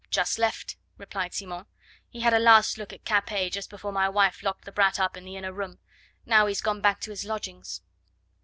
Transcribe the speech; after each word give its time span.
"Just 0.09 0.39
left," 0.39 0.77
replied 0.97 1.31
Simon. 1.31 1.67
"He 2.09 2.21
had 2.21 2.33
a 2.33 2.39
last 2.39 2.79
look 2.79 2.91
at 2.91 3.05
Capet 3.05 3.51
just 3.53 3.69
before 3.69 3.91
my 3.91 4.09
wife 4.09 4.41
locked 4.41 4.65
the 4.65 4.71
brat 4.71 4.99
up 4.99 5.15
in 5.15 5.25
the 5.25 5.37
inner 5.37 5.53
room. 5.53 5.77
Now 6.25 6.47
he's 6.47 6.59
gone 6.59 6.81
back 6.81 6.99
to 7.01 7.11
his 7.11 7.23
lodgings." 7.23 7.81